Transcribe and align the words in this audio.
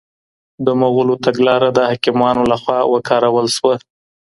د 0.65 0.67
مغولو 0.81 1.15
تګلاره 1.25 1.69
د 1.73 1.79
حاکمانو 1.89 2.43
لخوا 2.51 2.79
وکارول 2.93 3.47
سوه. 3.57 3.75